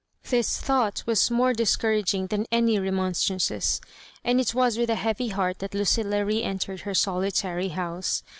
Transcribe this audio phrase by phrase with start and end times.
[0.31, 3.79] This thought was more discouraging than any remon strances;
[4.23, 8.23] and it was with a heavy heart that Lu cilla re entered her solitary house.